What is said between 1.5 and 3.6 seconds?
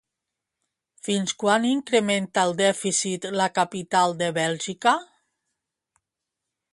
incrementa el dèficit la